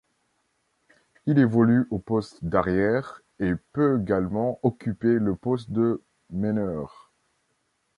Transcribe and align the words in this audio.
Il 1.27 1.37
évolue 1.37 1.85
au 1.91 1.99
poste 1.99 2.43
d'arrière, 2.43 3.21
et 3.39 3.51
peut 3.71 4.01
également 4.01 4.59
occuper 4.63 5.19
le 5.19 5.35
poste 5.35 5.69
de 5.69 6.01
meneur. 6.31 7.11